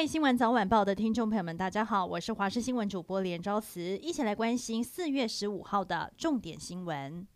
[0.00, 7.26] 位新闻早晚报的听众朋友们，大家好，我是华视新闻主播连昭慈，一起来关心四月十五号的重点新闻。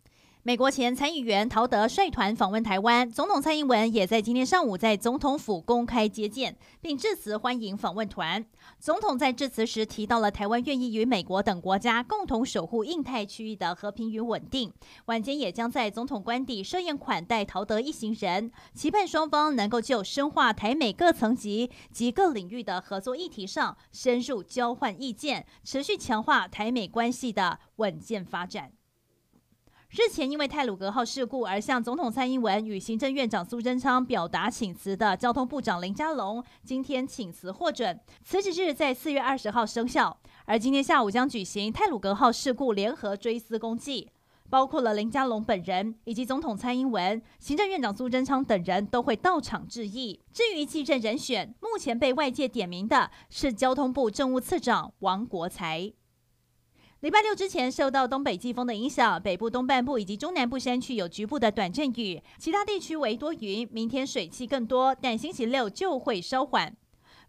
[0.47, 8.45] 美国前参议员陶德率团访问台湾，总统蔡英文也在今天上午在总统府公开接见，并致辞欢迎访问团。
[8.79, 14.71] 总统在致辞时提到了台湾愿意与美国等国家共同守护印太区域的和平与稳定。
[15.05, 28.74] 晚间也将在总统官邸设宴款待陶德一行人，期盼双方能够就深化台美各层级及各领域的合作议题上深入交换意见，持续强化台美关系的稳健发展。
[29.97, 40.17] 日前因为泰鲁格号事故而向总统蔡英文与行政院长苏贞昌表达请辞的交通部长林佳龙，今天请辞获准，辞职日在四月二十号生效。
[40.43, 44.09] 而今天下午将举行泰鲁格号事故联合追思公祭，
[44.49, 50.19] 包括了林佳龙本人以及总统蔡英文、行政院长苏贞昌等人都会到场致意。
[50.33, 55.93] 至于继任人选，目前被外界点名的是交通部政务次长王国材。
[57.01, 63.67] 礼拜六之前受到东北季风的影响，北部东半部以及中南部山区有局部的短阵雨，其他地区为多云。
[63.71, 66.73] 明天水汽更多，但星期六就会稍缓。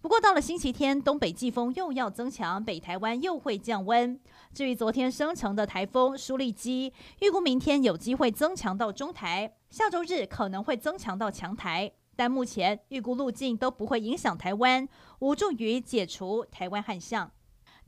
[0.01, 4.19] 不过到了星期天，东北季风又要增强，北台湾又会降温。
[4.55, 17.33] 至于昨天生成的台风舒力基，预估明天有机会增强到中台，下周日可能会增强到强台，但目前预估路径都不会影响台湾，无助于解除台湾旱象。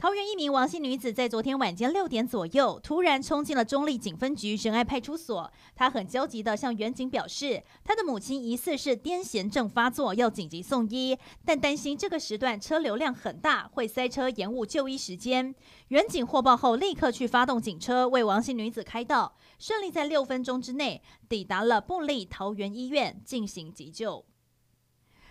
[0.01, 5.53] 桃园一名王姓女子在昨天晚间六点左右，突然冲进了中坜警分局仁爱派出所。
[5.75, 15.53] 她很焦急地向员警表示，她的母亲疑似是癫痫症发作，要紧急送医，但担心这个时段车流量很大，会塞车延误就医时间。
[15.89, 24.25] 员警获报后，立刻去发动警车为王姓女子开道，顺利在六分钟之内抵达了布利桃园医院进行急救。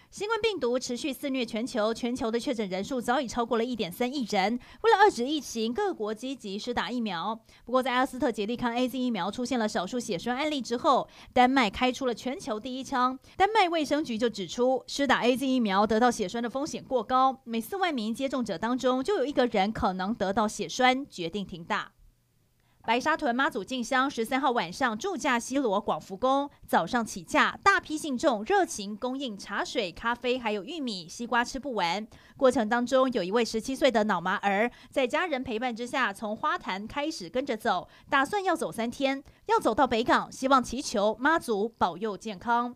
[0.09, 4.57] 新冠病毒持续肆虐全球，全球的确诊人数早已超过了一点三亿人。
[4.81, 7.37] 为了遏制疫情，各国积极施打疫苗。
[7.65, 13.19] 不过，在阿斯特捷利康 AZ 疫苗出现了少数血栓案例之后，丹麦开出了全球第一枪。
[13.35, 21.96] 丹麦卫生局就指出，施打 AZ 疫苗得到血栓的风险过高，每四万名接种者当中就有一个人可能得到血栓，决定停打。
[22.87, 32.07] 白沙屯妈祖进香，十三号晚上驻驾西螺广福宫，早上起驾，大批信众热情供应茶水、咖啡，还有玉米、西瓜吃不完。
[32.37, 42.73] 过程当中，有一位十七岁的脑麻儿，在家人陪伴之下，从花坛开始跟着走，打算要走三天，要走到北港，希望祈求妈祖保佑健康。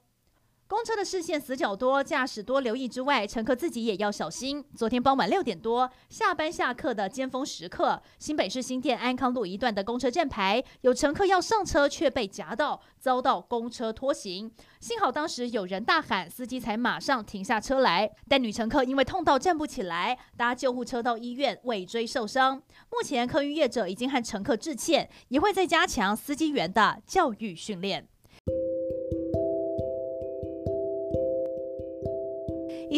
[0.71, 4.63] 公车的视线死角多，驾驶多留意之外，乘客自己也要小心。
[4.73, 14.49] 昨天傍晚六点多，下班下课的尖峰时刻，新北市新店安康路一段的公车站牌，有乘客要上车却被夹到，遭到公车拖行。
[14.79, 18.09] 幸好当时有人大喊，司机才马上停下车来。
[18.29, 22.55] 但女乘客因为痛到站不起来，搭救护车到医院，尾椎受伤。
[22.89, 28.07] 目前客运业者已经和乘客致歉，也会再加强司机员的教育训练。